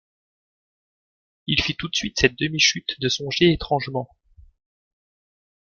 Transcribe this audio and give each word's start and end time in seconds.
Il 1.45 1.61
fit 1.61 1.75
tout 1.75 1.87
de 1.87 1.95
suite 1.95 2.19
cette 2.19 2.35
demi-chute 2.39 2.99
de 2.99 3.07
songer 3.07 3.53
étrangement. 3.53 4.09